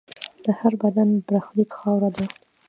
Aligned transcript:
د 0.43 0.45
هر 0.59 0.73
بدن 0.83 1.09
برخلیک 1.27 1.71
خاوره 1.79 2.09
ده. 2.15 2.25